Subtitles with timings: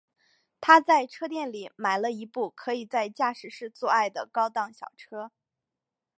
[0.59, 5.31] 他在车店里买了一部可以在驾驶室做爱的高档小车。